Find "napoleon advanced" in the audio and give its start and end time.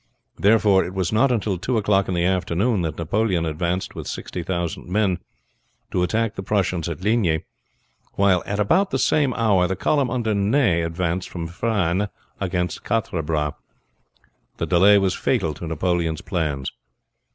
2.97-3.93